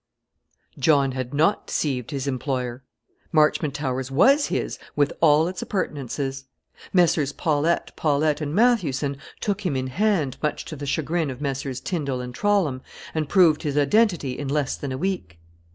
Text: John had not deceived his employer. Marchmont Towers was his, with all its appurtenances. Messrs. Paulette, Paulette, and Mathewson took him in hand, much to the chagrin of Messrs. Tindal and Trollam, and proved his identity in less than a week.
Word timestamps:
John 0.79 1.11
had 1.11 1.31
not 1.31 1.67
deceived 1.67 2.09
his 2.09 2.25
employer. 2.25 2.83
Marchmont 3.31 3.75
Towers 3.75 4.09
was 4.09 4.47
his, 4.47 4.79
with 4.95 5.13
all 5.21 5.47
its 5.47 5.61
appurtenances. 5.61 6.45
Messrs. 6.91 7.31
Paulette, 7.31 7.95
Paulette, 7.95 8.41
and 8.41 8.55
Mathewson 8.55 9.17
took 9.39 9.63
him 9.63 9.75
in 9.75 9.85
hand, 9.85 10.37
much 10.41 10.65
to 10.65 10.75
the 10.75 10.87
chagrin 10.87 11.29
of 11.29 11.39
Messrs. 11.39 11.79
Tindal 11.79 12.19
and 12.19 12.33
Trollam, 12.33 12.81
and 13.13 13.29
proved 13.29 13.61
his 13.61 13.77
identity 13.77 14.39
in 14.39 14.47
less 14.47 14.75
than 14.75 14.91
a 14.91 14.97
week. 14.97 15.37